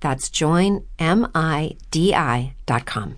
[0.00, 3.16] That's joinmidi.com.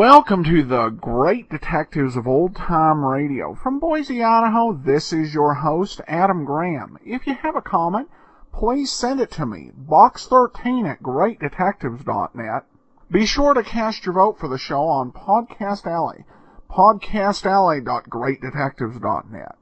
[0.00, 3.54] Welcome to the Great Detectives of Old Time Radio.
[3.54, 6.96] From Boise, Idaho, this is your host, Adam Graham.
[7.04, 8.08] If you have a comment,
[8.50, 12.64] please send it to me, box13 at greatdetectives.net.
[13.10, 16.24] Be sure to cast your vote for the show on Podcast Alley,
[16.70, 19.58] podcastalley.greatdetectives.net.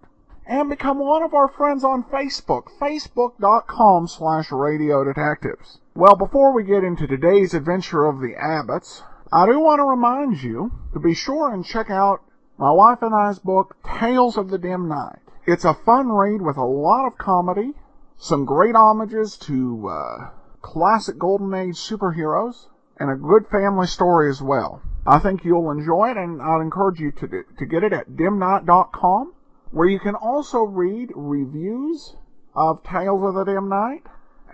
[0.46, 5.80] And become one of our friends on Facebook, facebook.com slash radio detectives.
[5.96, 10.42] Well, before we get into today's adventure of the Abbotts, I do want to remind
[10.42, 12.22] you to be sure and check out
[12.56, 15.18] my wife and I's book, Tales of the Dim Knight.
[15.46, 17.74] It's a fun read with a lot of comedy,
[18.16, 20.30] some great homages to uh,
[20.62, 22.68] classic Golden Age superheroes,
[22.98, 24.80] and a good family story as well.
[25.06, 29.34] I think you'll enjoy it, and I'd encourage you to, to get it at dimknight.com,
[29.72, 32.16] where you can also read reviews
[32.54, 34.04] of Tales of the Dim Knight,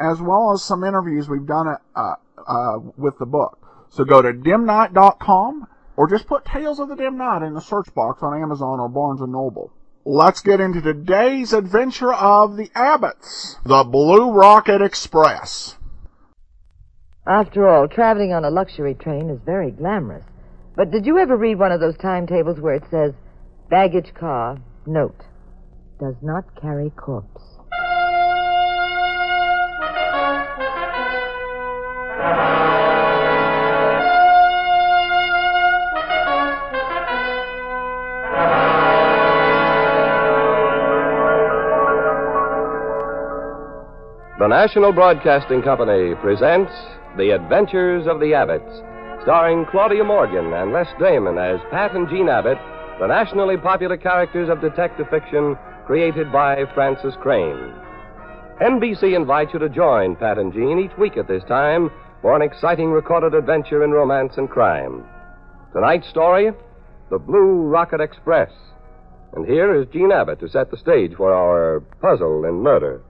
[0.01, 2.15] as well as some interviews we've done uh,
[2.47, 3.64] uh, with the book.
[3.91, 7.93] So go to dimknight.com or just put Tales of the Dim Knight in the search
[7.95, 9.73] box on Amazon or Barnes & Noble.
[10.05, 15.77] Let's get into today's adventure of the Abbotts, the Blue Rocket Express.
[17.27, 20.25] After all, traveling on a luxury train is very glamorous.
[20.77, 23.15] But did you ever read one of those timetables where it says,
[23.71, 25.23] baggage car, note,
[25.99, 27.41] does not carry corpse?
[44.45, 46.71] The National Broadcasting Company presents
[47.17, 52.29] The Adventures of the Abbotts, starring Claudia Morgan and Les Damon as Pat and Jean
[52.29, 52.59] Abbott,
[53.01, 55.57] the nationally popular characters of detective fiction
[55.87, 57.73] created by Frances Crane.
[58.61, 62.43] NBC invites you to join Pat and Jean each week at this time for an
[62.43, 65.05] exciting recorded adventure in romance and crime.
[65.73, 66.51] Tonight's story
[67.09, 68.51] The Blue Rocket Express.
[69.33, 73.01] And here is Jean Abbott to set the stage for our puzzle in murder.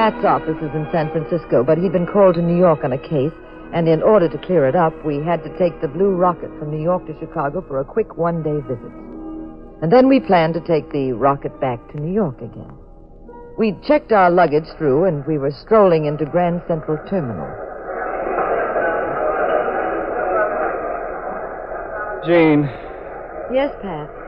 [0.00, 2.96] Pat's office is in San Francisco, but he'd been called to New York on a
[2.96, 3.34] case,
[3.74, 6.70] and in order to clear it up, we had to take the Blue Rocket from
[6.70, 8.92] New York to Chicago for a quick one day visit.
[9.82, 12.72] And then we planned to take the rocket back to New York again.
[13.58, 17.52] We checked our luggage through and we were strolling into Grand Central Terminal.
[22.24, 22.62] Jean,
[23.52, 24.19] Yes, Pat.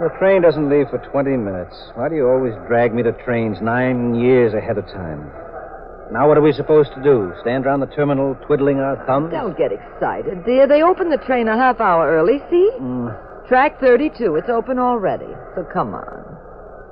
[0.00, 1.74] The train doesn't leave for 20 minutes.
[1.94, 5.30] Why do you always drag me to trains nine years ahead of time?
[6.10, 7.32] Now, what are we supposed to do?
[7.42, 9.30] Stand around the terminal twiddling our thumbs?
[9.30, 10.66] Don't get excited, dear.
[10.66, 12.70] They opened the train a half hour early, see?
[13.46, 14.36] Track 32.
[14.36, 15.28] It's open already.
[15.54, 16.36] So come on.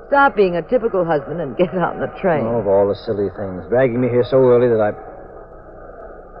[0.07, 2.45] Stop being a typical husband and get on the train.
[2.45, 3.65] Oh, of all the silly things.
[3.69, 4.91] Dragging me here so early that I.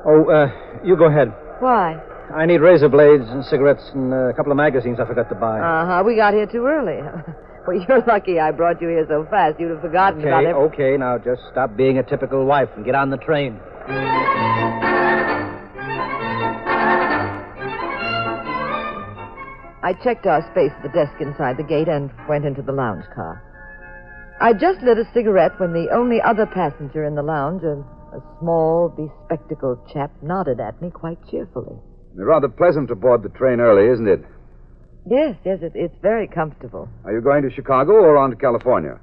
[0.05, 0.47] Oh, uh,
[0.85, 1.33] you go ahead.
[1.59, 1.97] Why?
[2.33, 5.35] I need razor blades and cigarettes and uh, a couple of magazines I forgot to
[5.35, 5.59] buy.
[5.59, 6.03] Uh huh.
[6.05, 7.01] We got here too early.
[7.67, 9.59] well, you're lucky I brought you here so fast.
[9.59, 12.95] You'd have forgotten about okay, okay, now just stop being a typical wife and get
[12.95, 13.59] on the train.
[19.83, 23.05] I checked our space at the desk inside the gate and went into the lounge
[23.15, 23.41] car.
[24.41, 27.79] I just lit a cigarette when the only other passenger in the lounge, a,
[28.13, 31.77] a small, bespectacled chap, nodded at me quite cheerfully.
[32.17, 34.21] Rather pleasant to board the train early, isn't it?
[35.05, 36.89] Yes, yes, it, it's very comfortable.
[37.05, 38.99] Are you going to Chicago or on to California?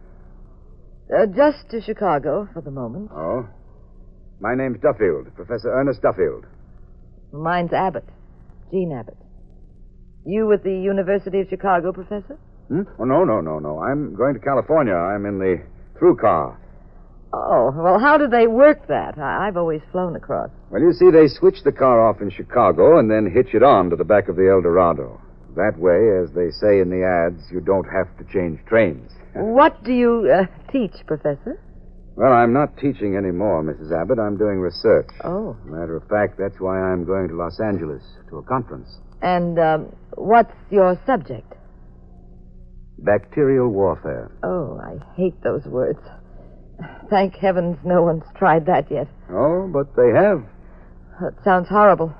[1.08, 3.10] Uh, just to Chicago for the moment.
[3.14, 3.48] Oh.
[4.40, 6.44] My name's Duffield, Professor Ernest Duffield.
[7.32, 8.04] Mine's Abbott,
[8.70, 9.16] Jean Abbott.
[10.26, 12.36] You with the University of Chicago, Professor?
[12.68, 12.82] Hmm?
[12.98, 13.78] Oh, no, no, no, no.
[13.78, 14.94] I'm going to California.
[14.94, 15.62] I'm in the
[15.98, 16.58] through car.
[17.34, 19.18] Oh, well, how do they work that?
[19.18, 20.50] I, I've always flown across.
[20.70, 23.90] Well, you see, they switch the car off in Chicago and then hitch it on
[23.90, 25.20] to the back of the El Dorado.
[25.56, 29.10] That way, as they say in the ads, you don't have to change trains.
[29.34, 31.60] What do you uh, teach, Professor?
[32.16, 33.90] Well, I'm not teaching anymore, Mrs.
[33.90, 34.20] Abbott.
[34.20, 35.08] I'm doing research.
[35.24, 35.56] Oh.
[35.64, 38.88] Matter of fact, that's why I'm going to Los Angeles to a conference.
[39.22, 41.52] And um, what's your subject?
[42.98, 44.30] Bacterial warfare.
[44.44, 45.98] Oh, I hate those words.
[47.10, 49.08] Thank heavens no one's tried that yet.
[49.30, 50.44] Oh, but they have.
[51.22, 52.12] It sounds horrible.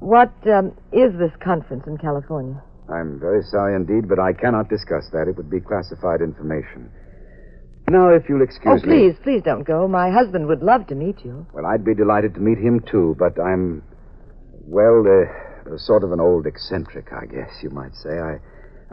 [0.00, 2.60] What um, is this conference in California?
[2.92, 5.28] I'm very sorry indeed, but I cannot discuss that.
[5.28, 6.90] It would be classified information.
[7.88, 9.10] Now, if you'll excuse oh, me.
[9.10, 9.86] please, please don't go.
[9.86, 11.46] My husband would love to meet you.
[11.52, 13.82] Well, I'd be delighted to meet him, too, but I'm,
[14.66, 18.18] well, uh, sort of an old eccentric, I guess you might say.
[18.18, 18.38] I,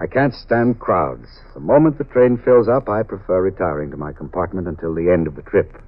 [0.01, 1.27] I can't stand crowds.
[1.53, 5.27] The moment the train fills up, I prefer retiring to my compartment until the end
[5.27, 5.79] of the trip.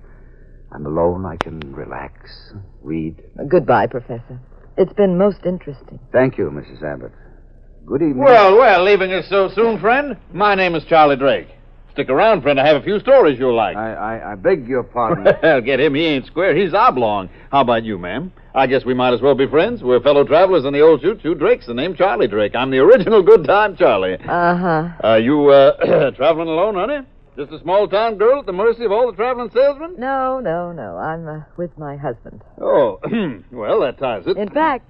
[0.72, 1.26] I'm alone.
[1.26, 2.14] I can relax,
[2.84, 3.16] read.
[3.40, 4.40] Uh, Goodbye, Professor.
[4.78, 6.00] It's been most interesting.
[6.12, 6.84] Thank you, Mrs.
[6.84, 7.12] Abbott.
[7.88, 8.20] Good evening.
[8.24, 10.16] Well, well, leaving us so soon, friend?
[10.32, 11.48] My name is Charlie Drake.
[11.94, 12.60] Stick around, friend.
[12.60, 13.76] I have a few stories you'll like.
[13.76, 15.26] I, I, I beg your pardon.
[15.42, 15.96] Well, get him.
[15.96, 16.56] He ain't square.
[16.56, 17.30] He's oblong.
[17.52, 18.32] How about you, ma'am?
[18.56, 19.82] I guess we might as well be friends.
[19.82, 21.34] We're fellow travelers in the old choo choo.
[21.34, 22.54] Drake's the name, Charlie Drake.
[22.56, 24.14] I'm the original good time Charlie.
[24.16, 24.90] Uh huh.
[25.04, 27.08] Uh, you, uh, traveling alone, honey?
[27.36, 29.96] Just a small town girl at the mercy of all the traveling salesmen?
[29.98, 30.98] No, no, no.
[30.98, 32.44] I'm uh, with my husband.
[32.62, 33.00] Oh,
[33.52, 34.38] well, that ties it.
[34.38, 34.86] In fact,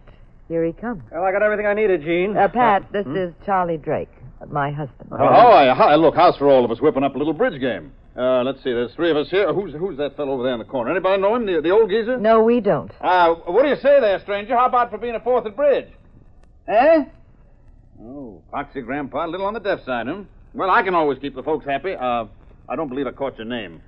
[0.50, 1.02] here he comes.
[1.10, 2.36] Well, I got everything I needed, Jean.
[2.36, 4.12] Uh, Pat, this is Charlie Drake,
[4.50, 5.08] my husband.
[5.14, 5.96] Oh, hi, hi.
[5.96, 7.94] Look, house for all of us, whipping up a little bridge game.
[8.16, 9.52] Uh, let's see, there's three of us here.
[9.52, 10.92] Who's who's that fellow over there in the corner?
[10.92, 12.18] Anybody know him, the, the old geezer?
[12.18, 12.92] No, we don't.
[13.02, 14.56] Uh, what do you say there, stranger?
[14.56, 15.88] How about for being a fourth at bridge?
[16.68, 17.06] Eh?
[18.00, 20.24] Oh, Foxy Grandpa, a little on the deaf side, huh?
[20.54, 21.94] Well, I can always keep the folks happy.
[21.96, 22.26] Uh,
[22.70, 23.82] I don't believe I caught your name.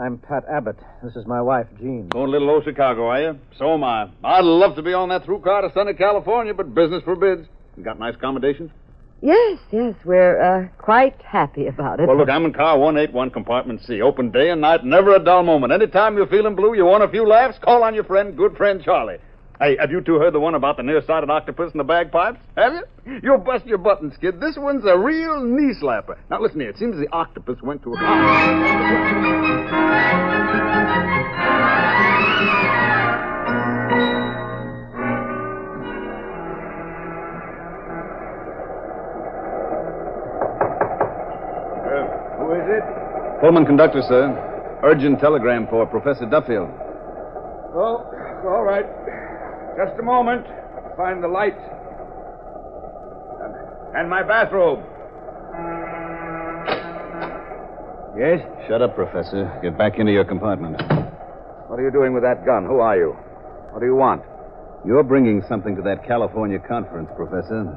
[0.00, 0.78] I'm Pat Abbott.
[1.04, 2.08] This is my wife, Jean.
[2.08, 3.38] Going to little old Chicago, are you?
[3.58, 4.08] So am I.
[4.24, 7.46] I'd love to be on that through car to sunny California, but business forbids.
[7.76, 8.70] You got nice accommodations?
[9.24, 12.08] Yes, yes, we're uh, quite happy about it.
[12.08, 14.02] Well, look, I'm in car 181, compartment C.
[14.02, 15.72] Open day and night, never a dull moment.
[15.72, 18.82] Anytime you're feeling blue, you want a few laughs, call on your friend, good friend
[18.84, 19.18] Charlie.
[19.60, 22.40] Hey, have you two heard the one about the nearsighted octopus and the bagpipes?
[22.56, 23.20] Have you?
[23.22, 24.40] You'll bust your buttons, kid.
[24.40, 26.16] This one's a real knee slapper.
[26.28, 26.70] Now, listen here.
[26.70, 27.98] It seems the octopus went to a...
[43.42, 44.30] Pullman conductor, sir.
[44.84, 46.70] Urgent telegram for Professor Duffield.
[47.74, 48.06] Oh,
[48.46, 48.86] all right.
[49.76, 50.46] Just a moment.
[50.96, 51.58] Find the light.
[53.98, 54.78] And my bathrobe.
[58.16, 58.46] Yes?
[58.68, 59.50] Shut up, Professor.
[59.60, 60.80] Get back into your compartment.
[61.66, 62.64] What are you doing with that gun?
[62.64, 63.16] Who are you?
[63.72, 64.22] What do you want?
[64.86, 67.76] You're bringing something to that California conference, Professor.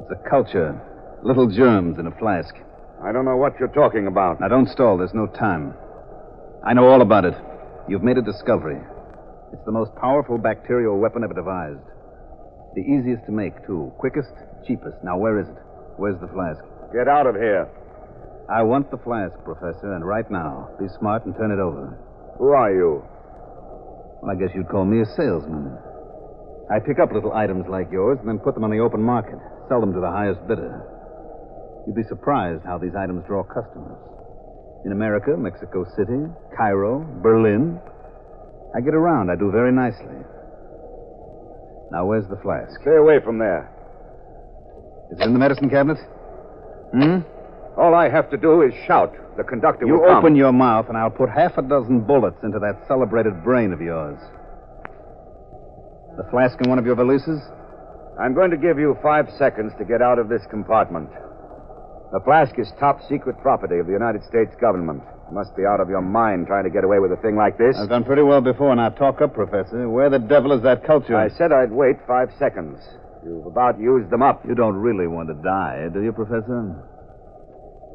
[0.00, 0.74] It's a culture.
[1.22, 2.52] Little germs in a flask.
[3.02, 4.40] I don't know what you're talking about.
[4.40, 4.98] Now, don't stall.
[4.98, 5.72] There's no time.
[6.66, 7.34] I know all about it.
[7.88, 8.76] You've made a discovery.
[9.52, 11.80] It's the most powerful bacterial weapon ever devised.
[12.76, 13.90] The easiest to make, too.
[13.96, 14.28] Quickest,
[14.68, 15.00] cheapest.
[15.02, 15.56] Now, where is it?
[15.96, 16.60] Where's the flask?
[16.92, 17.68] Get out of here.
[18.52, 20.68] I want the flask, Professor, and right now.
[20.78, 21.96] Be smart and turn it over.
[22.36, 23.02] Who are you?
[24.20, 25.72] Well, I guess you'd call me a salesman.
[26.68, 29.40] I pick up little items like yours and then put them on the open market,
[29.68, 30.99] sell them to the highest bidder.
[31.86, 33.98] You'd be surprised how these items draw customers.
[34.84, 36.24] In America, Mexico City,
[36.56, 37.78] Cairo, Berlin,
[38.74, 39.30] I get around.
[39.30, 40.16] I do very nicely.
[41.90, 42.80] Now, where's the flask?
[42.82, 43.68] Stay away from there.
[45.12, 45.98] Is it in the medicine cabinet?
[46.92, 47.18] Hmm?
[47.76, 49.12] All I have to do is shout.
[49.36, 50.18] The conductor You will come.
[50.18, 53.80] open your mouth, and I'll put half a dozen bullets into that celebrated brain of
[53.80, 54.18] yours.
[56.16, 57.40] The flask in one of your valises?
[58.20, 61.08] I'm going to give you five seconds to get out of this compartment.
[62.12, 64.98] The flask is top secret property of the United States government.
[65.30, 67.54] You must be out of your mind trying to get away with a thing like
[67.56, 67.78] this.
[67.78, 68.74] I've done pretty well before.
[68.74, 69.88] Now talk up, Professor.
[69.88, 71.14] Where the devil is that culture?
[71.14, 72.82] I said I'd wait five seconds.
[73.22, 74.42] You've about used them up.
[74.42, 76.82] You don't really want to die, do you, Professor?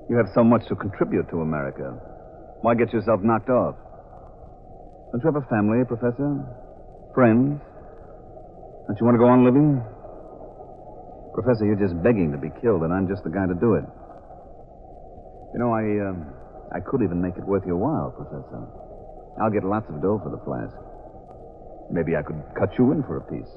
[0.09, 1.91] You have so much to contribute to America.
[2.61, 3.75] Why get yourself knocked off?
[5.11, 6.39] Don't you have a family, Professor?
[7.13, 7.59] Friends?
[8.87, 9.83] Don't you want to go on living?
[11.33, 13.83] Professor, you're just begging to be killed, and I'm just the guy to do it.
[15.55, 18.59] You know, I, uh, I could even make it worth your while, Professor.
[19.41, 20.75] I'll get lots of dough for the flask.
[21.89, 23.47] Maybe I could cut you in for a piece.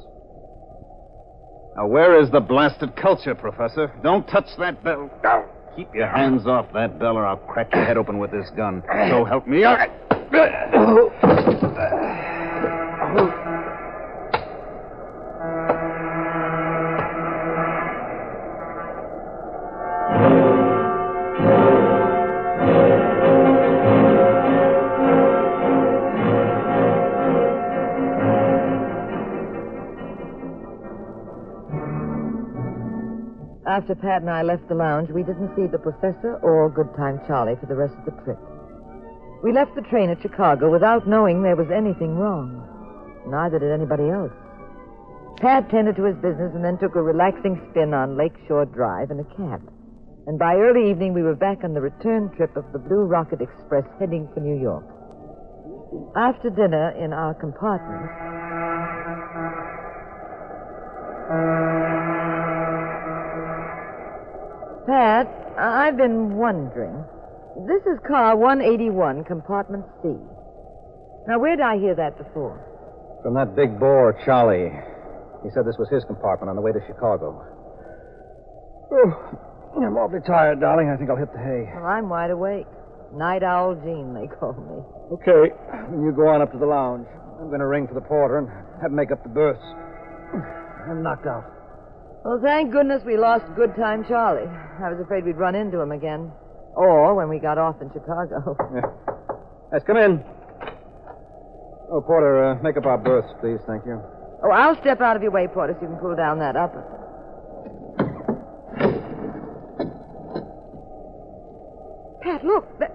[1.77, 3.93] Now, where is the blasted culture, Professor?
[4.05, 5.11] Don't touch that bell.
[5.25, 8.49] Now, keep your hands off that bell, or I'll crack your head open with this
[8.57, 8.85] gun.
[9.11, 9.91] So help me out.
[33.79, 37.21] After Pat and I left the lounge, we didn't see the professor or Good Time
[37.29, 38.39] Charlie for the rest of the trip.
[39.45, 42.59] We left the train at Chicago without knowing there was anything wrong.
[43.31, 44.33] Neither did anybody else.
[45.39, 49.21] Pat tended to his business and then took a relaxing spin on Lakeshore Drive in
[49.21, 49.63] a cab.
[50.27, 53.41] And by early evening, we were back on the return trip of the Blue Rocket
[53.41, 54.91] Express heading for New York.
[56.17, 58.11] After dinner in our compartment,
[64.89, 65.29] Pat,
[65.61, 67.05] I've been wondering.
[67.69, 70.17] This is car 181, compartment C.
[71.29, 72.57] Now, where did I hear that before?
[73.23, 74.73] From that big bore, Charlie.
[75.45, 77.37] He said this was his compartment on the way to Chicago.
[78.89, 79.13] Oh,
[79.77, 80.89] I'm awfully tired, darling.
[80.89, 81.69] I think I'll hit the hay.
[81.77, 82.67] Well, I'm wide awake.
[83.13, 84.81] Night Owl Jean, they call me.
[85.21, 85.53] Okay.
[86.01, 87.07] You go on up to the lounge.
[87.37, 88.49] I'm going to ring for the porter and
[88.81, 89.61] have him make up the berths.
[90.89, 91.58] I'm knocked out.
[92.25, 94.47] Well, thank goodness we lost Good Time Charlie.
[94.49, 96.31] I was afraid we'd run into him again.
[96.75, 98.57] Or when we got off in Chicago.
[98.75, 98.83] Yeah.
[99.73, 100.25] Yes, come in.
[101.93, 103.59] Oh, Porter, uh, make up our berths, please.
[103.67, 104.01] Thank you.
[104.43, 106.85] Oh, I'll step out of your way, Porter, so you can pull down that upper.
[112.23, 112.67] Pat, look.
[112.79, 112.95] That...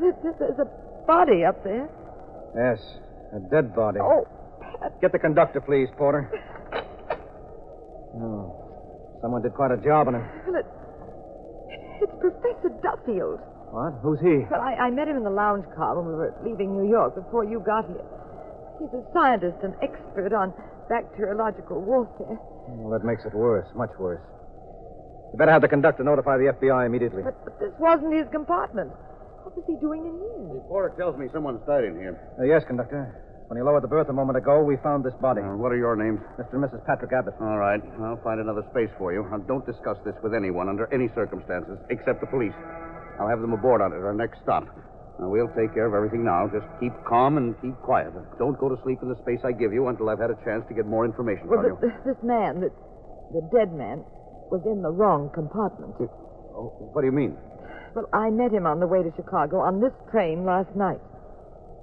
[0.00, 0.68] There- there- There's a
[1.06, 1.88] body up there.
[2.54, 2.78] Yes,
[3.34, 3.98] a dead body.
[4.00, 4.26] Oh,
[4.80, 5.00] Pat.
[5.00, 6.30] Get the conductor, please, Porter.
[8.18, 10.24] Oh, someone did quite a job on him.
[10.46, 10.66] Well, it,
[12.02, 13.40] it's Professor Duffield.
[13.70, 14.00] What?
[14.02, 14.48] Who's he?
[14.50, 17.14] Well, I, I met him in the lounge car when we were leaving New York
[17.14, 18.04] before you got here.
[18.80, 20.54] He's a scientist and expert on
[20.88, 22.38] bacteriological warfare.
[22.68, 24.22] Well, that makes it worse, much worse.
[25.32, 27.22] You better have the conductor notify the FBI immediately.
[27.22, 28.90] But, but this wasn't his compartment.
[29.44, 30.54] What was he doing in here?
[30.56, 32.16] The porter tells me someone's died in here.
[32.40, 33.12] Uh, yes, conductor.
[33.48, 35.40] When you lowered the berth a moment ago, we found this body.
[35.40, 36.20] Uh, what are your names?
[36.36, 36.52] Mr.
[36.60, 36.84] and Mrs.
[36.84, 37.32] Patrick Abbott.
[37.40, 37.80] All right.
[38.04, 39.24] I'll find another space for you.
[39.30, 42.52] Now, don't discuss this with anyone under any circumstances, except the police.
[43.18, 44.68] I'll have them aboard on it at our next stop.
[45.18, 46.46] Now, we'll take care of everything now.
[46.52, 48.12] Just keep calm and keep quiet.
[48.38, 50.62] Don't go to sleep in the space I give you until I've had a chance
[50.68, 51.78] to get more information Well, from you.
[51.80, 52.68] th- th- this man, the,
[53.32, 54.04] the dead man,
[54.52, 55.96] was in the wrong compartment.
[55.98, 57.36] Oh, what do you mean?
[57.96, 61.00] Well, I met him on the way to Chicago on this train last night.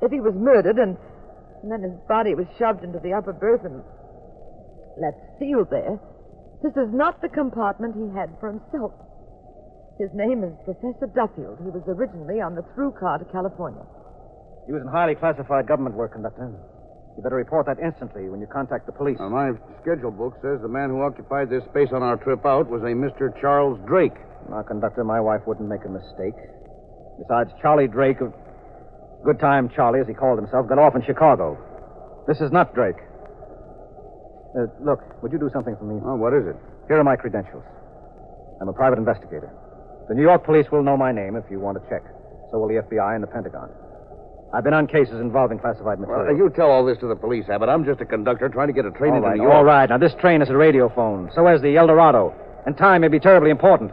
[0.02, 0.96] If he was murdered and,
[1.66, 3.82] and then his body was shoved into the upper berth and
[5.02, 5.98] left sealed there,
[6.62, 8.94] this is not the compartment he had for himself.
[9.98, 11.58] His name is Professor Duffield.
[11.66, 13.82] He was originally on the through car to California.
[14.70, 16.54] He was in highly classified government work, conductor.
[17.18, 19.18] You better report that instantly when you contact the police.
[19.18, 22.70] Now, my schedule book says the man who occupied this space on our trip out
[22.70, 23.34] was a Mr.
[23.42, 24.22] Charles Drake.
[24.54, 26.38] Now, conductor, my wife wouldn't make a mistake.
[27.18, 28.34] Besides, Charlie Drake, of
[29.26, 31.58] Good Time Charlie, as he called himself, got off in Chicago.
[32.28, 33.02] This is not Drake.
[34.54, 36.00] Uh, look, would you do something for me?
[36.06, 36.56] Oh, what is it?
[36.88, 37.64] Here are my credentials.
[38.62, 39.50] I'm a private investigator.
[40.08, 42.04] The New York police will know my name if you want to check.
[42.52, 43.70] So will the FBI and the Pentagon.
[44.54, 46.26] I've been on cases involving classified material.
[46.30, 47.68] Well, you tell all this to the police, Abbott.
[47.68, 49.56] I'm just a conductor trying to get a train all into right, New York.
[49.56, 49.90] all right.
[49.90, 51.32] Now, this train is a radio phone.
[51.34, 52.34] So is the El Dorado.
[52.66, 53.92] And time may be terribly important.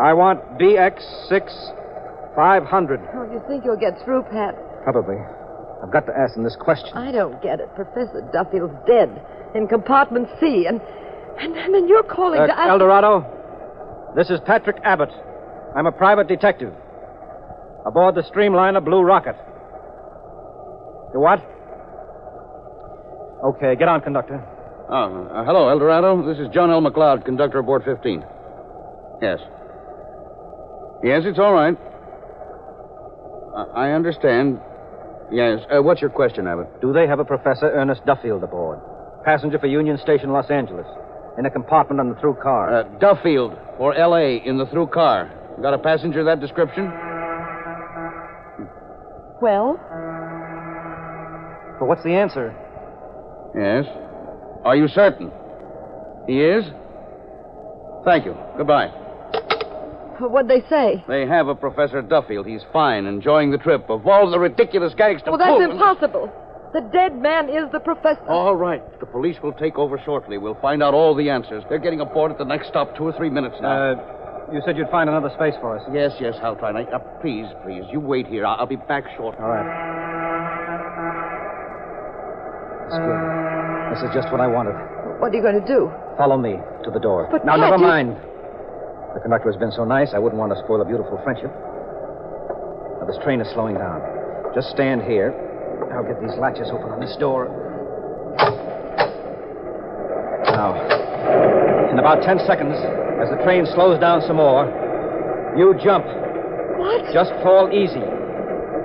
[0.00, 3.14] I want BX6500.
[3.14, 4.54] Oh, you think you'll get through, Pat?
[4.84, 5.16] Probably.
[5.82, 6.96] I've got to ask him this question.
[6.96, 7.68] I don't get it.
[7.74, 9.10] Professor Duffield's dead
[9.54, 10.80] in compartment C, and
[11.40, 12.68] and, and then you're calling Uh, to ask.
[12.68, 13.24] El Dorado,
[14.16, 15.10] this is Patrick Abbott.
[15.76, 16.72] I'm a private detective.
[17.86, 19.36] Aboard the Streamliner Blue Rocket.
[21.14, 21.38] You what?
[23.44, 24.42] Okay, get on, conductor.
[24.90, 26.26] Oh, uh, hello, El Dorado.
[26.26, 26.80] This is John L.
[26.82, 28.24] McLeod, conductor aboard 15.
[29.22, 29.38] Yes.
[31.02, 31.76] Yes, it's all right.
[33.56, 34.60] I I understand.
[35.30, 35.60] Yes.
[35.70, 36.80] Uh, what's your question, Abbott?
[36.80, 38.78] Do they have a Professor Ernest Duffield aboard?
[39.24, 40.86] Passenger for Union Station, Los Angeles.
[41.38, 42.74] In a compartment on the through car.
[42.74, 44.36] Uh, Duffield for L.A.
[44.44, 45.30] in the through car.
[45.62, 46.90] Got a passenger of that description?
[49.40, 49.78] Well,
[51.78, 52.54] But what's the answer?
[53.54, 53.84] Yes.
[54.64, 55.30] Are you certain?
[56.26, 56.64] He is?
[58.04, 58.36] Thank you.
[58.56, 58.88] Goodbye.
[60.20, 61.04] What'd they say?
[61.08, 62.46] They have a Professor Duffield.
[62.46, 63.88] He's fine, enjoying the trip.
[63.88, 65.70] Of all the ridiculous gags to Well, that's pull.
[65.70, 66.32] impossible.
[66.74, 68.28] The dead man is the professor.
[68.28, 68.82] All right.
[69.00, 70.36] The police will take over shortly.
[70.36, 71.64] We'll find out all the answers.
[71.68, 73.92] They're getting aboard at the next stop two or three minutes now.
[73.92, 75.82] Uh, you said you'd find another space for us.
[75.92, 76.72] yes, yes, I'll try.
[76.72, 78.44] Now, uh, please, please, you wait here.
[78.44, 79.40] I'll, I'll be back shortly.
[79.42, 79.64] All right.
[82.88, 83.20] That's good.
[83.92, 84.72] This is just what I wanted.
[85.20, 85.90] What are you going to do?
[86.16, 87.28] Follow me to the door.
[87.30, 88.16] But, now, Pat, never you- mind.
[89.14, 91.50] The conductor has been so nice, I wouldn't want to spoil a beautiful friendship.
[93.00, 94.02] Now, this train is slowing down.
[94.54, 95.32] Just stand here.
[95.92, 97.48] I'll get these latches open on this door.
[100.44, 100.76] Now,
[101.90, 102.76] in about ten seconds,
[103.22, 104.68] as the train slows down some more,
[105.56, 106.04] you jump.
[106.76, 107.08] What?
[107.12, 108.04] Just fall easy.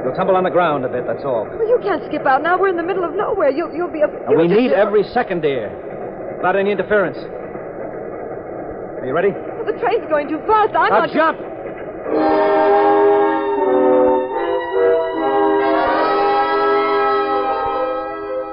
[0.04, 1.46] You'll tumble on the ground a bit, that's all.
[1.46, 2.58] Well, you can't skip out now.
[2.60, 3.52] We're in the middle of nowhere.
[3.52, 4.08] You'll, you'll be a.
[4.36, 5.72] We need every second, dear.
[6.38, 7.18] Without any interference.
[9.00, 9.32] Are you ready?
[9.66, 10.76] The train's going too fast.
[10.76, 11.14] I'm now not.
[11.14, 11.40] jump!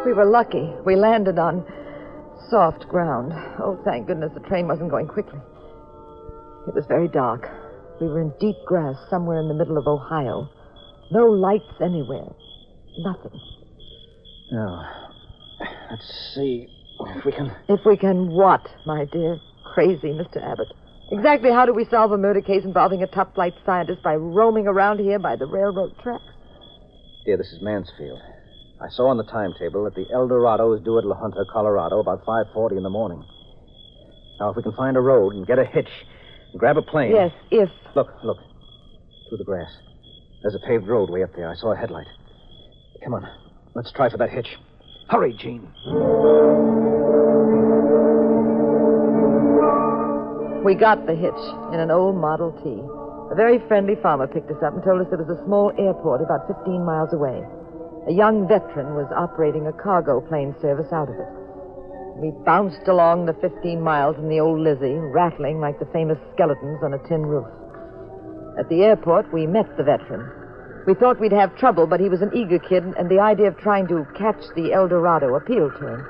[0.07, 0.73] We were lucky.
[0.85, 1.65] We landed on
[2.49, 3.33] soft ground.
[3.61, 5.39] Oh, thank goodness the train wasn't going quickly.
[6.69, 7.49] It was very dark.
[8.01, 10.49] We were in deep grass somewhere in the middle of Ohio.
[11.11, 12.29] No lights anywhere.
[12.99, 13.41] Nothing.
[14.53, 15.11] Now,
[15.91, 16.67] let's see
[17.17, 17.55] if we can.
[17.69, 19.39] If we can what, my dear?
[19.75, 20.43] Crazy, Mr.
[20.43, 20.69] Abbott.
[21.13, 24.69] Exactly how do we solve a murder case involving a top flight scientist by roaming
[24.69, 26.23] around here by the railroad tracks?
[27.25, 28.21] Dear, this is Mansfield.
[28.81, 31.99] I saw on the timetable that the El Dorado is due at La Junta, Colorado,
[31.99, 33.23] about 5.40 in the morning.
[34.39, 35.91] Now, if we can find a road and get a hitch
[36.53, 37.15] and grab a plane.
[37.15, 37.69] Yes, if.
[37.95, 38.39] Look, look.
[39.29, 39.71] Through the grass.
[40.43, 41.51] There's a paved road way up there.
[41.51, 42.07] I saw a headlight.
[43.05, 43.29] Come on.
[43.75, 44.49] Let's try for that hitch.
[45.09, 45.69] Hurry, Jean.
[50.65, 51.43] We got the hitch
[51.73, 52.69] in an old Model T.
[53.33, 56.21] A very friendly farmer picked us up and told us there was a small airport
[56.21, 57.41] about 15 miles away.
[58.09, 61.33] A young veteran was operating a cargo plane service out of it.
[62.21, 66.85] We bounced along the 15 miles in the old Lizzie, rattling like the famous skeletons
[66.85, 67.49] on a tin roof.
[68.61, 70.29] At the airport, we met the veteran.
[70.87, 73.57] We thought we'd have trouble, but he was an eager kid, and the idea of
[73.57, 76.05] trying to catch the El Dorado appealed to him.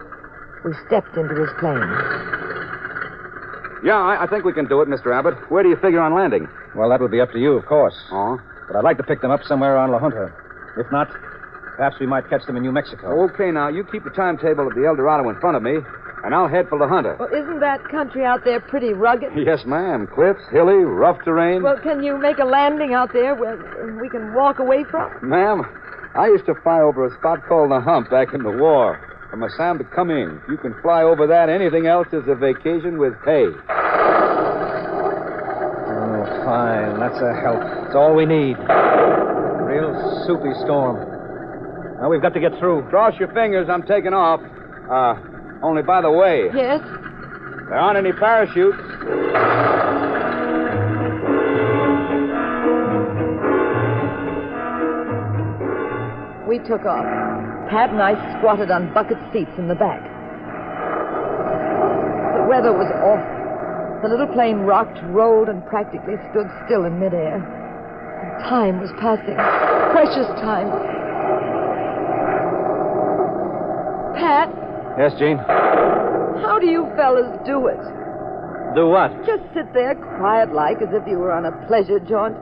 [0.64, 1.86] We stepped into his plane.
[3.82, 5.16] Yeah, I, I think we can do it, Mr.
[5.16, 5.34] Abbott.
[5.50, 6.48] Where do you figure on landing?
[6.74, 7.94] Well, that would be up to you, of course.
[8.12, 8.38] Oh?
[8.66, 10.32] But I'd like to pick them up somewhere around La Junta.
[10.76, 11.08] If not,
[11.76, 13.24] perhaps we might catch them in New Mexico.
[13.32, 15.78] Okay, now, you keep the timetable of the El Dorado in front of me,
[16.24, 17.16] and I'll head for La Junta.
[17.18, 19.32] Well, isn't that country out there pretty rugged?
[19.36, 20.06] Yes, ma'am.
[20.14, 21.62] Cliffs, hilly, rough terrain.
[21.62, 23.56] Well, can you make a landing out there where
[24.00, 25.10] we can walk away from?
[25.26, 25.62] Ma'am,
[26.14, 29.00] I used to fly over a spot called the Hump back in the war.
[29.30, 30.42] From Assam to Kunming.
[30.42, 33.46] If you can fly over that, anything else is a vacation with pay.
[33.46, 33.54] Oh,
[36.44, 36.98] fine.
[36.98, 37.62] That's a help.
[37.86, 38.56] It's all we need.
[38.58, 40.96] Real soupy storm.
[42.00, 42.82] Now we've got to get through.
[42.90, 43.68] Cross your fingers.
[43.70, 44.40] I'm taking off.
[44.90, 45.14] Uh,
[45.62, 46.80] only by the way, Yes?
[47.68, 48.78] there aren't any parachutes.
[56.48, 57.06] We took off.
[57.70, 60.02] Pat and I squatted on bucket seats in the back.
[62.34, 63.38] The weather was awful.
[64.02, 67.38] The little plane rocked, rolled, and practically stood still in midair.
[68.48, 69.36] Time was passing.
[69.92, 70.66] Precious time.
[74.18, 74.48] Pat,
[74.98, 75.38] Yes, Jean?
[75.38, 77.78] how do you fellas do it?
[78.74, 79.10] Do what?
[79.24, 82.36] Just sit there quiet like as if you were on a pleasure jaunt.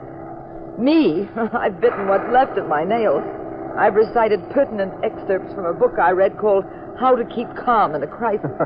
[0.79, 3.23] Me, I've bitten what's left of my nails.
[3.77, 6.65] I've recited pertinent excerpts from a book I read called
[6.99, 8.51] How to Keep Calm in a Crisis.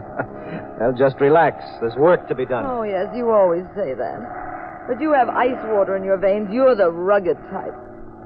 [0.80, 1.64] Well, just relax.
[1.80, 2.66] There's work to be done.
[2.66, 4.20] oh, yes, you always say that.
[4.88, 6.50] But you have ice water in your veins.
[6.52, 7.74] You're the rugged type.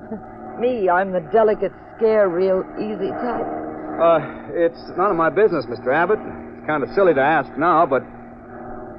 [0.59, 3.45] Me, I'm the delicate, scare real easy type.
[4.01, 4.19] Uh,
[4.55, 5.93] it's none of my business, Mr.
[5.93, 6.19] Abbott.
[6.57, 8.01] It's kind of silly to ask now, but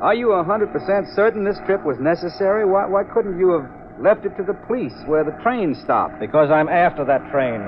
[0.00, 0.70] are you a 100%
[1.16, 2.64] certain this trip was necessary?
[2.64, 3.66] Why, why couldn't you have
[4.00, 6.20] left it to the police where the train stopped?
[6.20, 7.60] Because I'm after that train.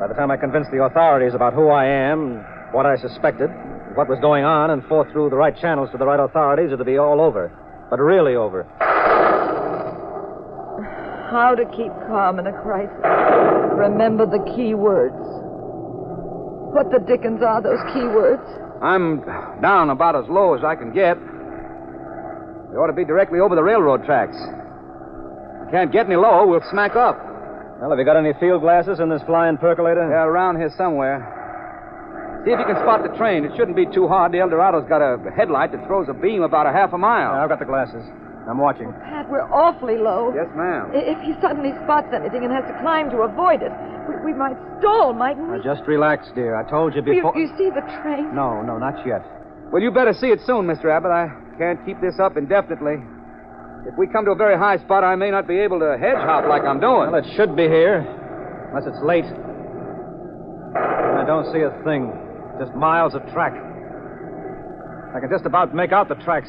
[0.00, 3.50] By the time I convinced the authorities about who I am, what I suspected,
[3.94, 6.84] what was going on, and fought through the right channels to the right authorities, it'd
[6.84, 7.52] be all over.
[7.90, 8.64] But really over.
[11.30, 12.94] How to keep calm in a crisis.
[13.76, 15.14] Remember the key words.
[16.74, 18.42] What the dickens are those key words?
[18.82, 19.22] I'm
[19.62, 21.16] down about as low as I can get.
[22.74, 24.36] We ought to be directly over the railroad tracks.
[25.74, 27.18] If we can't get any lower, we'll smack up.
[27.82, 30.06] Well, have you got any field glasses in this flying percolator?
[30.06, 31.18] Yeah, around here somewhere.
[32.46, 33.42] See if you can spot the train.
[33.42, 34.30] It shouldn't be too hard.
[34.30, 37.34] The Eldorado's got a headlight that throws a beam about a half a mile.
[37.34, 38.06] I've got the glasses.
[38.46, 38.94] I'm watching.
[38.94, 40.30] Oh, Pat, we're awfully low.
[40.30, 40.94] Yes, ma'am.
[40.94, 43.74] If he suddenly spots anything and has to climb to avoid it,
[44.06, 45.58] we, we might stall, mightn't we?
[45.58, 46.54] Now, just relax, dear.
[46.54, 47.34] I told you you, before.
[47.34, 48.30] you see the train?
[48.30, 49.26] No, no, not yet.
[49.74, 50.86] Well, you better see it soon, Mr.
[50.86, 51.10] Abbott.
[51.10, 53.02] I can't keep this up indefinitely.
[53.86, 56.16] If we come to a very high spot, I may not be able to hedge
[56.16, 57.12] hop like I'm doing.
[57.12, 58.00] Well, it should be here,
[58.72, 59.28] unless it's late.
[60.74, 62.08] I don't see a thing.
[62.58, 63.52] Just miles of track.
[65.14, 66.48] I can just about make out the tracks.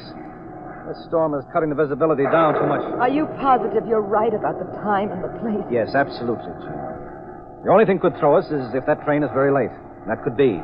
[0.88, 2.82] This storm is cutting the visibility down too much.
[3.02, 5.66] Are you positive you're right about the time and the place?
[5.72, 6.78] Yes, absolutely, Jim.
[7.66, 9.74] The only thing could throw us is if that train is very late.
[10.08, 10.62] That could be.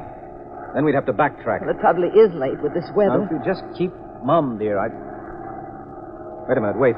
[0.73, 1.61] Then we'd have to backtrack.
[1.65, 3.23] Well, it probably is late with this Now, weather.
[3.25, 3.91] if you just keep
[4.23, 4.87] mum, dear, I.
[6.51, 6.95] Wait a minute, wait.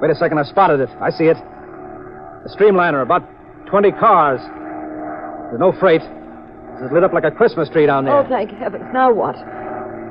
[0.00, 0.88] Wait a second, I spotted it.
[1.02, 1.36] I see it.
[1.36, 3.20] A streamliner, about
[3.68, 4.40] 20 cars.
[5.50, 6.00] There's no freight.
[6.00, 8.16] It's lit up like a Christmas tree down there.
[8.16, 8.86] Oh, thank heavens.
[8.90, 9.36] Now what?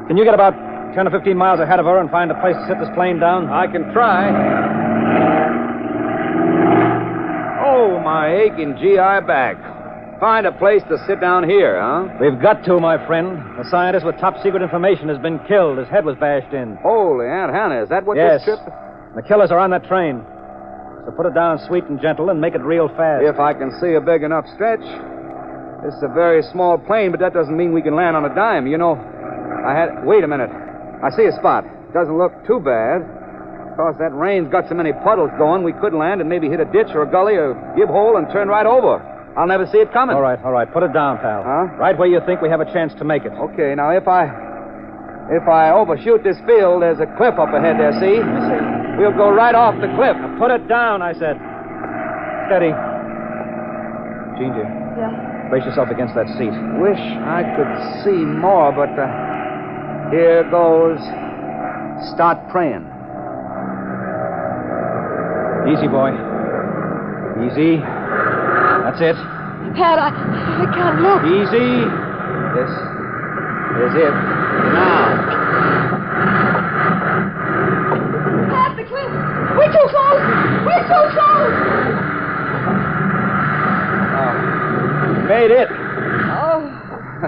[0.07, 0.53] Can you get about
[0.93, 3.17] 10 or 15 miles ahead of her and find a place to sit this plane
[3.17, 3.49] down?
[3.49, 4.29] I can try.
[7.65, 9.57] Oh, my aching GI back.
[10.21, 12.05] Find a place to sit down here, huh?
[12.21, 13.41] We've got to, my friend.
[13.57, 15.79] A scientist with top secret information has been killed.
[15.81, 16.77] His head was bashed in.
[16.85, 18.45] Holy Aunt Hannah, is that what yes.
[18.45, 18.69] this trip...
[19.17, 20.21] The killers are on that train.
[21.03, 23.25] So put it down sweet and gentle and make it real fast.
[23.25, 24.85] If I can see a big enough stretch.
[25.81, 28.33] This is a very small plane, but that doesn't mean we can land on a
[28.35, 28.67] dime.
[28.67, 28.93] You know,
[29.65, 30.05] I had.
[30.05, 30.53] Wait a minute.
[31.01, 31.65] I see a spot.
[31.97, 33.01] Doesn't look too bad.
[33.73, 36.69] Because that rain's got so many puddles going, we could land and maybe hit a
[36.69, 39.01] ditch or a gully or gib hole and turn right over.
[39.37, 40.15] I'll never see it coming.
[40.15, 40.71] All right, all right.
[40.71, 41.43] Put it down, pal.
[41.43, 41.75] Huh?
[41.79, 43.31] Right where you think we have a chance to make it.
[43.31, 44.49] Okay, now if I.
[45.31, 48.19] If I overshoot this field, there's a cliff up ahead there, see?
[48.99, 50.17] We'll go right off the cliff.
[50.19, 51.39] Now put it down, I said.
[52.51, 52.75] Steady.
[54.35, 54.67] Jean, dear,
[54.99, 55.47] Yeah.
[55.49, 56.51] brace yourself against that seat.
[56.83, 59.07] Wish I could see more, but uh,
[60.11, 60.99] here goes.
[62.11, 62.83] Start praying.
[65.71, 66.11] Easy, boy.
[67.47, 67.77] Easy.
[68.91, 69.15] That's it.
[69.75, 71.23] Pat, I, I can't look.
[71.23, 71.87] Easy.
[72.51, 72.67] This
[73.87, 74.11] is it.
[74.75, 75.15] Now.
[78.51, 79.11] Pat, the cliff.
[79.55, 80.19] We're too close.
[80.67, 81.55] We're too close.
[85.29, 85.69] Made it.
[86.27, 86.67] Oh,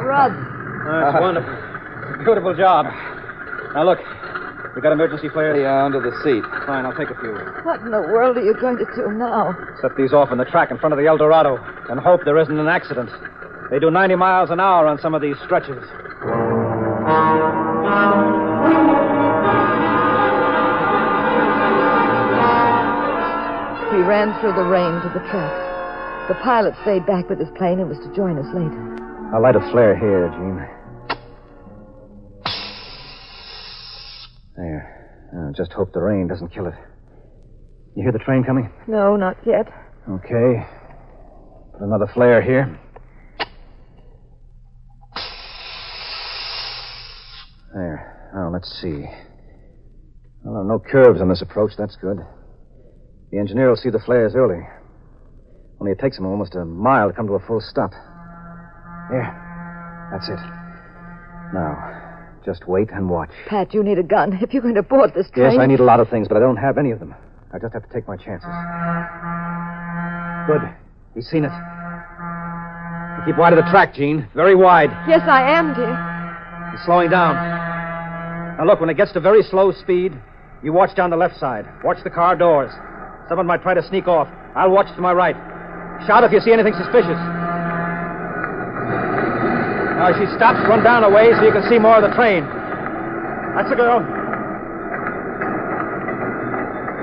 [0.04, 0.36] Rudd.
[0.36, 2.26] That's wonderful.
[2.26, 2.88] Beautiful job.
[3.74, 4.00] Now, look.
[4.76, 5.58] We got emergency flares?
[5.62, 6.44] Yeah, under the seat.
[6.66, 7.34] Fine, I'll take a few.
[7.64, 9.54] What in the world are you going to do now?
[9.82, 11.58] Set these off in the track in front of the El Dorado
[11.90, 13.12] and hope there isn't an accident.
[13.70, 15.78] They do 90 miles an hour on some of these stretches.
[23.94, 25.62] We ran through the rain to the tracks.
[26.28, 28.82] The pilot stayed back with his plane and was to join us later.
[29.34, 30.83] I'll light a flare here, Jean.
[35.56, 36.74] Just hope the rain doesn't kill it.
[37.96, 38.72] You hear the train coming?
[38.88, 39.68] No, not yet.
[40.10, 40.66] Okay.
[41.74, 42.80] Put another flare here.
[47.74, 48.32] There.
[48.34, 49.06] Now, let's see.
[50.44, 51.72] Well, no curves on this approach.
[51.78, 52.18] That's good.
[53.32, 54.62] The engineer will see the flares early.
[55.80, 57.92] Only it takes him almost a mile to come to a full stop.
[59.10, 60.10] Here.
[60.12, 60.40] That's it.
[61.54, 62.03] Now,
[62.46, 63.30] just wait and watch.
[63.48, 65.52] Pat, you need a gun if you're going to board this train.
[65.52, 67.16] Yes, I need a lot of things, but I don't have any of them.
[67.54, 68.50] I just have to take my chances.
[70.48, 70.62] Good.
[71.16, 71.52] He's seen it.
[73.26, 74.28] Keep wide of the track, Jean.
[74.36, 74.90] Very wide.
[75.08, 75.96] Yes, I am, dear.
[76.72, 77.36] He's slowing down.
[78.58, 80.12] Now, look, when it gets to very slow speed,
[80.64, 81.66] you watch down the left side.
[81.84, 82.72] Watch the car doors.
[83.30, 84.28] Someone might try to sneak off.
[84.56, 85.36] I'll watch to my right.
[86.06, 87.18] Shout if you see anything suspicious.
[90.04, 92.44] Now, she stops, run down a way so you can see more of the train.
[93.56, 94.04] That's the girl.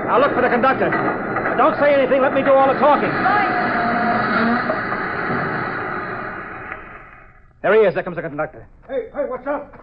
[0.05, 0.85] Now, look for the conductor.
[0.85, 2.21] Now, don't say anything.
[2.21, 3.09] Let me do all the talking.
[7.65, 7.95] There he is.
[7.95, 8.67] There comes the conductor.
[8.87, 9.73] Hey, hey, what's up?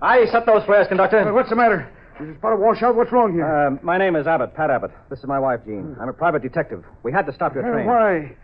[0.00, 1.24] I set those flares, conductor.
[1.24, 1.92] Hey, what's the matter?
[2.22, 2.96] Is this part of washout?
[2.96, 3.44] What's wrong here?
[3.44, 4.92] Uh, my name is Abbott, Pat Abbott.
[5.10, 5.94] This is my wife, Jean.
[6.00, 6.84] I'm a private detective.
[7.02, 7.86] We had to stop your train.
[7.86, 8.34] why?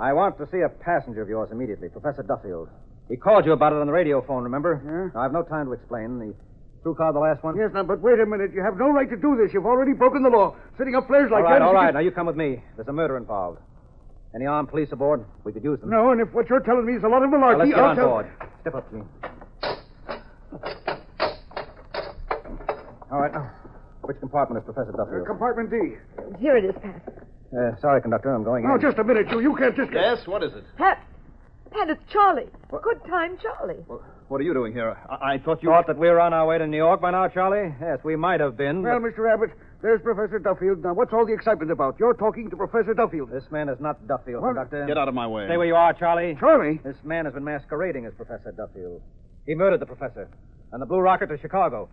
[0.00, 2.70] I want to see a passenger of yours immediately, Professor Duffield.
[3.08, 4.82] He called you about it on the radio phone, remember?
[5.14, 5.20] Yeah.
[5.20, 6.18] I've no time to explain.
[6.18, 6.34] The
[6.82, 7.56] through car, the last one?
[7.56, 8.52] Yes, now, but wait a minute.
[8.54, 9.52] You have no right to do this.
[9.52, 10.54] You've already broken the law.
[10.76, 11.44] Setting up flares like that.
[11.44, 11.64] all right, that.
[11.64, 11.82] is all right.
[11.90, 12.62] against- Now, you come with me.
[12.76, 13.58] There's a murder involved.
[14.34, 15.24] Any armed police aboard?
[15.44, 15.90] We could use them.
[15.90, 17.84] No, and if what you're telling me is a lot of Now, let's get I'll
[17.90, 18.08] on tell...
[18.08, 18.26] board.
[18.60, 19.08] Step up, Jean.
[23.10, 23.32] All right.
[23.32, 23.50] Now,
[24.02, 25.26] which compartment is Professor Uh, Duffield?
[25.26, 25.96] compartment D.
[26.38, 27.02] Here it is, Pat.
[27.56, 28.32] Uh, sorry, conductor.
[28.34, 28.80] I'm going Now, in.
[28.80, 29.40] just a minute, you.
[29.40, 29.90] You can't just...
[29.92, 30.64] Yes, what is it?
[30.76, 31.02] Pat,
[31.70, 32.48] Pat, it's Charlie.
[32.70, 32.82] What?
[32.82, 33.82] Good time, Charlie.
[33.86, 34.96] Well, What are you doing here?
[35.08, 35.68] I, I thought you.
[35.70, 37.74] Thought that we were on our way to New York by now, Charlie?
[37.80, 38.82] Yes, we might have been.
[38.82, 39.32] Well, Mr.
[39.32, 39.50] Abbott,
[39.82, 40.82] there's Professor Duffield.
[40.82, 41.96] Now, what's all the excitement about?
[41.98, 43.30] You're talking to Professor Duffield.
[43.30, 44.54] This man is not Duffield, What?
[44.54, 44.86] conductor.
[44.86, 45.46] Get out of my way.
[45.46, 46.36] Stay where you are, Charlie.
[46.38, 46.80] Charlie?
[46.84, 49.02] This man has been masquerading as Professor Duffield.
[49.46, 50.28] He murdered the professor
[50.72, 51.88] and the blue rocket to Chicago.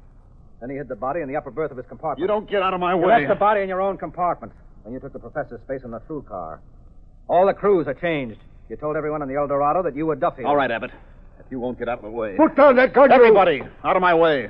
[0.61, 2.19] Then he hid the body in the upper berth of his compartment.
[2.19, 3.07] You don't get out of my You way.
[3.19, 4.51] left the body in your own compartment
[4.83, 6.61] when you took the professor's space in the through car.
[7.27, 8.39] All the crews are changed.
[8.69, 10.47] You told everyone in the El Dorado that you were Duffield.
[10.47, 10.91] All right, Abbott.
[11.39, 12.35] If you won't get out of the way.
[12.35, 13.09] Put down that gun.
[13.09, 14.49] you- Everybody, out of my way.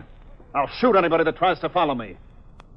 [0.53, 2.15] I'll shoot anybody that tries to follow me.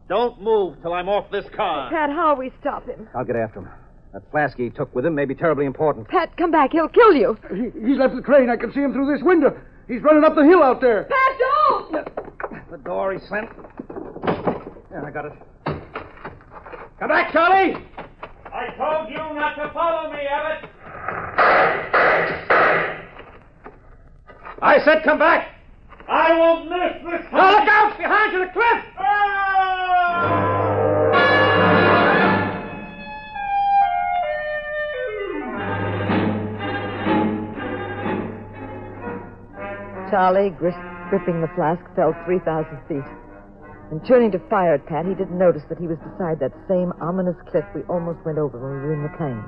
[0.09, 1.91] Don't move till I'm off this car.
[1.91, 3.09] Pat, how will we stop him?
[3.15, 3.69] I'll get after him.
[4.13, 6.09] That flask he took with him may be terribly important.
[6.09, 6.73] Pat, come back.
[6.73, 7.37] He'll kill you.
[7.51, 8.49] He, he's left the train.
[8.51, 9.57] I can see him through this window.
[9.87, 11.05] He's running up the hill out there.
[11.05, 12.71] Pat, don't!
[12.71, 13.49] The door he slammed.
[14.91, 15.33] Yeah, I got it.
[16.99, 17.77] Come back, Charlie!
[18.47, 20.71] I told you not to follow me, Abbott.
[24.61, 25.55] I said come back!
[26.09, 27.33] I won't miss this time.
[27.33, 27.99] Now look out!
[27.99, 28.85] Behind you, the cliff!
[28.99, 30.49] Ah!
[40.11, 40.75] Charlie, gris-
[41.11, 43.05] gripping the flask, fell 3,000 feet.
[43.91, 46.93] And turning to fire at Pat, he didn't notice that he was beside that same
[47.01, 49.45] ominous cliff we almost went over when we were in the plane.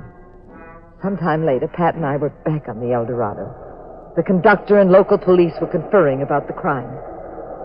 [1.03, 3.49] Sometime later, Pat and I were back on the El Dorado.
[4.17, 6.91] The conductor and local police were conferring about the crime.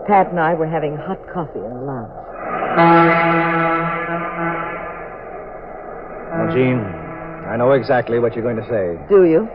[0.06, 2.12] Pat and I were having hot coffee in the lounge.
[6.32, 6.78] Well, Jean,
[7.50, 8.96] I know exactly what you're going to say.
[9.08, 9.48] Do you?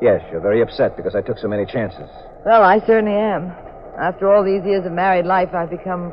[0.00, 2.08] Yes, you're very upset because I took so many chances.
[2.44, 3.52] Well, I certainly am.
[4.00, 6.12] After all these years of married life, I've become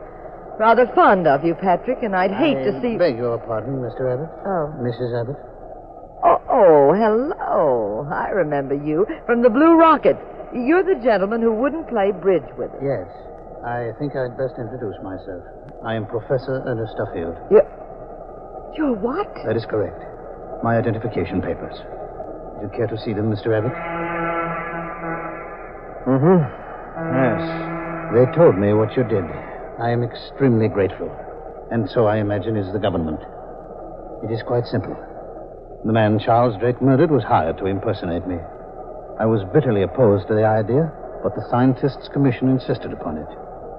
[0.59, 2.97] rather fond of you, Patrick, and I'd hate to see.
[2.97, 4.13] Beg your pardon, Mr.
[4.13, 4.29] Abbott.
[4.45, 4.73] Oh.
[4.83, 5.21] Mrs.
[5.21, 5.48] Abbott.
[6.59, 6.93] Oh.
[6.93, 8.07] Hello.
[8.11, 10.17] I remember you from the Blue Rocket.
[10.53, 12.81] You're the gentleman who wouldn't play bridge with us.
[12.81, 13.07] Yes.
[13.65, 15.43] I think I'd best introduce myself.
[15.85, 17.35] I am Professor Ernest Duffield.
[17.51, 17.67] You're,
[18.75, 19.27] you're what?
[19.45, 19.99] That is correct.
[20.63, 21.75] My identification papers.
[22.59, 23.55] Would you care to see them, Mr.
[23.55, 23.75] Abbott?
[26.07, 26.39] Mm-hmm.
[27.15, 27.43] Yes.
[28.15, 29.23] They told me what you did.
[29.79, 31.11] I am extremely grateful.
[31.71, 33.19] And so I imagine is the government.
[34.23, 34.97] It is quite simple.
[35.85, 38.35] The man Charles Drake murdered was hired to impersonate me.
[39.17, 40.91] I was bitterly opposed to the idea,
[41.23, 43.27] but the Scientists' Commission insisted upon it.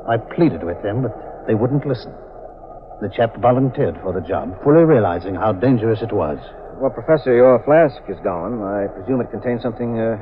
[0.08, 1.12] I pleaded with them, but
[1.46, 2.12] they wouldn't listen.
[3.04, 6.40] The chap volunteered for the job, fully realizing how dangerous it was.
[6.80, 8.64] Well, Professor, your flask is gone.
[8.64, 10.16] I presume it contains something, uh,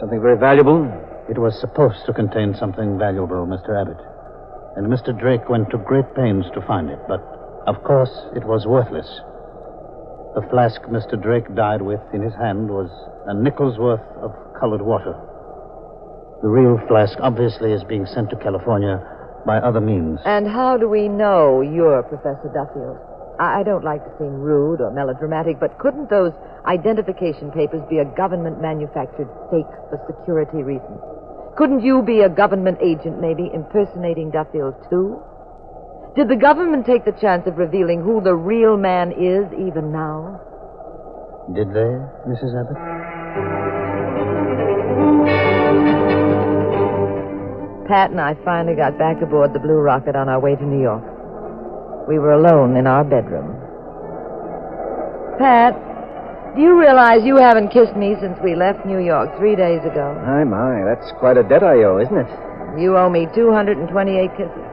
[0.00, 0.84] something very valuable.
[1.28, 3.72] It was supposed to contain something valuable, Mr.
[3.72, 4.00] Abbott.
[4.76, 5.18] And Mr.
[5.18, 7.24] Drake went to great pains to find it, but
[7.66, 9.08] of course it was worthless.
[10.34, 11.20] The flask Mr.
[11.20, 12.90] Drake died with in his hand was
[13.26, 15.14] a nickel's worth of colored water.
[16.42, 18.98] The real flask obviously is being sent to California
[19.46, 20.18] by other means.
[20.26, 22.98] And how do we know you're Professor Duffield?
[23.38, 26.32] I don't like to seem rude or melodramatic, but couldn't those
[26.66, 30.98] identification papers be a government manufactured fake for security reasons?
[31.56, 35.22] Couldn't you be a government agent, maybe, impersonating Duffield, too?
[36.16, 40.40] Did the government take the chance of revealing who the real man is even now?
[41.52, 41.90] Did they,
[42.30, 42.54] Mrs.
[42.54, 42.78] Abbott?
[47.88, 50.80] Pat and I finally got back aboard the Blue Rocket on our way to New
[50.80, 51.02] York.
[52.08, 53.58] We were alone in our bedroom.
[55.38, 55.74] Pat,
[56.54, 60.14] do you realize you haven't kissed me since we left New York three days ago?
[60.24, 62.30] My, my, that's quite a debt I owe, isn't it?
[62.78, 64.70] You owe me 228 kisses,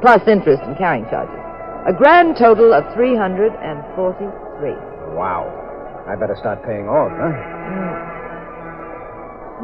[0.00, 1.40] plus interest and carrying charges.
[1.86, 4.70] A grand total of 343.
[5.14, 5.50] Wow.
[6.06, 7.32] I better start paying off, huh?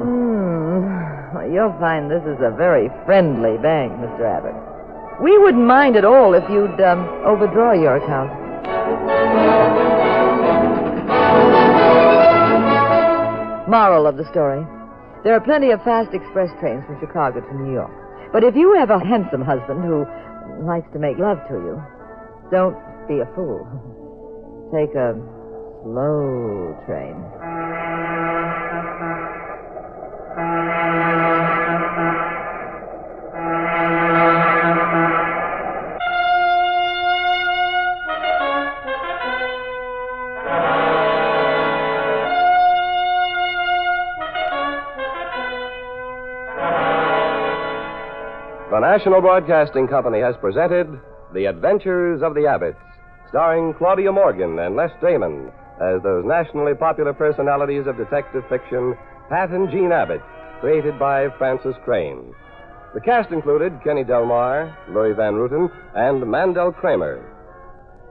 [0.00, 1.34] Hmm.
[1.34, 4.24] Well, you'll find this is a very friendly bank, Mr.
[4.24, 4.56] Abbott.
[5.22, 8.30] We wouldn't mind at all if you'd um, overdraw your account.
[13.68, 14.66] Moral of the story.
[15.22, 17.92] There are plenty of fast express trains from Chicago to New York.
[18.32, 20.06] But if you have a handsome husband who
[20.64, 21.82] likes to make love to you,
[22.50, 22.76] don't
[23.08, 23.66] be a fool.
[24.72, 25.14] Take a
[25.82, 27.16] slow train.
[48.90, 50.88] National Broadcasting Company has presented
[51.32, 52.74] The Adventures of the Abbotts,
[53.28, 58.98] starring Claudia Morgan and Les Damon as those nationally popular personalities of detective fiction,
[59.28, 60.20] Pat and Jean Abbott,
[60.58, 62.34] created by Frances Crane.
[62.92, 67.22] The cast included Kenny Delmar, Louis Van Rooten, and Mandel Kramer.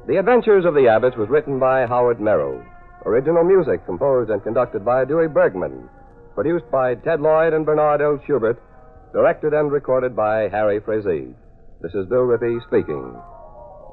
[0.07, 2.63] The Adventures of the Abbotts was written by Howard Merrill.
[3.05, 5.89] Original music composed and conducted by Dewey Bergman.
[6.35, 8.17] Produced by Ted Lloyd and Bernard L.
[8.25, 8.63] Schubert.
[9.11, 11.33] Directed and recorded by Harry Frazee.
[11.81, 13.19] This is Bill Rippey speaking.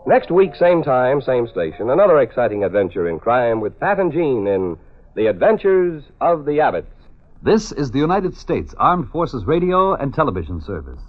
[0.06, 4.46] Next week, same time, same station, another exciting adventure in crime with Pat and Jean
[4.46, 4.76] in
[5.14, 6.92] The Adventures of the Abbotts.
[7.42, 11.00] This is the United States Armed Forces Radio and Television Service.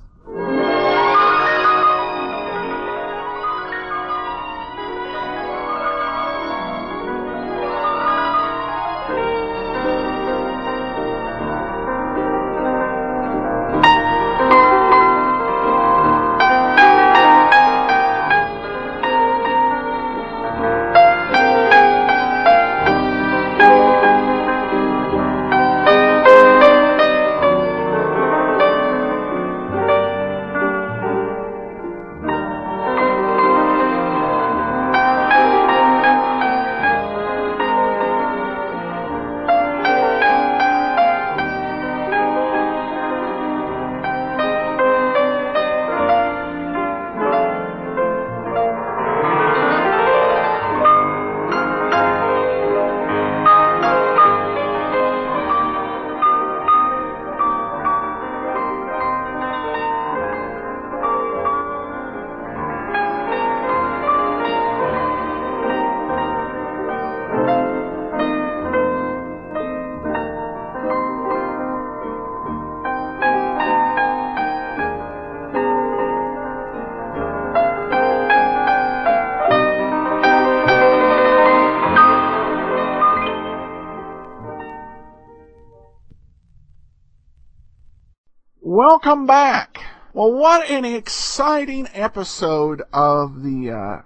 [89.08, 89.80] Welcome back.
[90.12, 94.02] Well, what an exciting episode of the uh,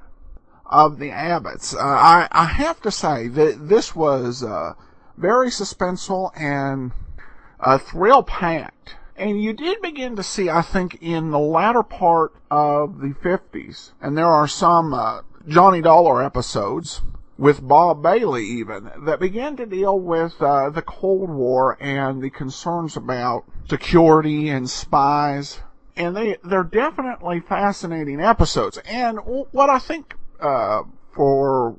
[0.67, 1.73] of the Abbotts.
[1.73, 4.73] Uh, I I have to say that this was uh,
[5.17, 6.91] very suspenseful and
[7.79, 8.97] thrill packed.
[9.15, 13.93] And you did begin to see, I think, in the latter part of the 50s,
[14.01, 17.01] and there are some uh, Johnny Dollar episodes
[17.37, 22.29] with Bob Bailey even that began to deal with uh, the Cold War and the
[22.29, 25.59] concerns about security and spies.
[25.95, 28.77] And they they're definitely fascinating episodes.
[28.85, 29.19] And
[29.51, 31.75] what I think uh, for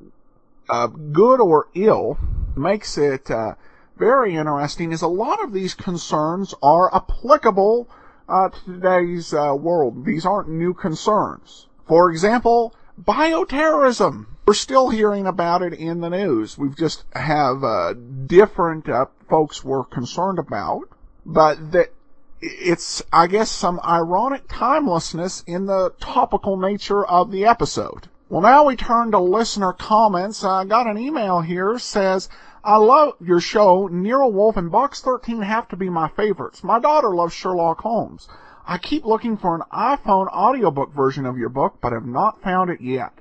[0.69, 2.17] uh, good or ill
[2.55, 3.55] makes it uh,
[3.97, 7.89] very interesting is a lot of these concerns are applicable
[8.27, 10.05] uh, to today's uh, world.
[10.05, 11.67] These aren't new concerns.
[11.87, 14.27] For example, bioterrorism.
[14.45, 16.57] We're still hearing about it in the news.
[16.57, 20.89] We've just have uh, different uh, folks we're concerned about,
[21.25, 21.93] but that
[22.41, 28.09] it's, I guess, some ironic timelessness in the topical nature of the episode.
[28.27, 30.43] Well, now we turn to listener comments.
[30.43, 32.27] I got an email here says,
[32.65, 33.87] I love your show.
[33.87, 36.65] Nero Wolfe and Box 13 have to be my favorites.
[36.65, 38.27] My daughter loves Sherlock Holmes.
[38.67, 42.69] I keep looking for an iPhone audiobook version of your book, but have not found
[42.69, 43.13] it yet.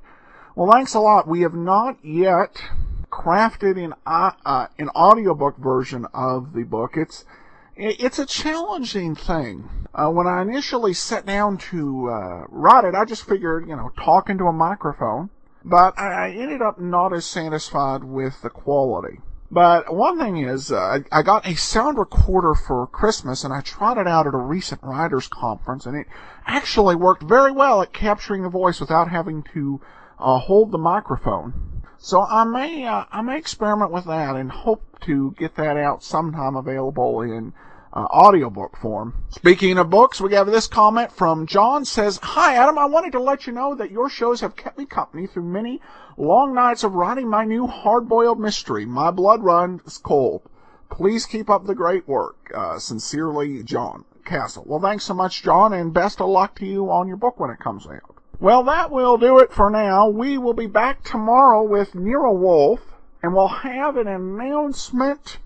[0.54, 1.26] Well, thanks a lot.
[1.26, 2.62] We have not yet
[3.10, 6.92] crafted an, uh, uh, an audiobook version of the book.
[6.94, 7.24] It's,
[7.74, 9.70] it's a challenging thing.
[9.94, 13.92] Uh, when I initially sat down to uh, write it, I just figured, you know,
[13.96, 15.30] talk into a microphone.
[15.64, 19.20] But I ended up not as satisfied with the quality.
[19.50, 23.98] But one thing is, uh, I got a sound recorder for Christmas and I tried
[23.98, 26.06] it out at a recent writers conference and it
[26.46, 29.80] actually worked very well at capturing the voice without having to
[30.22, 31.82] uh, hold the microphone.
[31.98, 36.02] So I may, uh, I may experiment with that and hope to get that out
[36.02, 37.52] sometime available in
[37.92, 39.14] uh, audiobook form.
[39.28, 43.20] Speaking of books, we have this comment from John says, Hi Adam, I wanted to
[43.20, 45.80] let you know that your shows have kept me company through many
[46.16, 48.86] long nights of writing my new hard-boiled mystery.
[48.86, 50.42] My blood runs cold.
[50.90, 52.50] Please keep up the great work.
[52.54, 54.64] Uh, sincerely, John Castle.
[54.66, 57.50] Well, thanks so much, John, and best of luck to you on your book when
[57.50, 58.16] it comes out.
[58.40, 60.08] Well, that will do it for now.
[60.08, 65.38] We will be back tomorrow with Nero Wolfe, and we'll have an announcement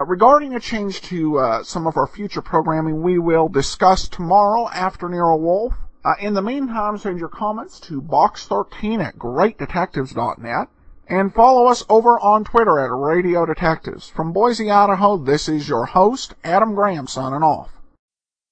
[0.00, 4.68] uh, regarding a change to uh, some of our future programming, we will discuss tomorrow
[4.72, 5.74] after Nero Wolfe.
[6.02, 10.68] Uh, in the meantime, send your comments to box13 at greatdetectives.net
[11.06, 14.08] and follow us over on Twitter at Radio Detectives.
[14.08, 17.70] From Boise, Idaho, this is your host, Adam Graham, signing off.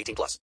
[0.00, 0.38] 18 plus.